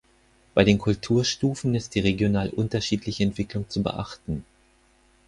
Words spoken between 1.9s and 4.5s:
die regional unterschiedliche Entwicklung zu beachten.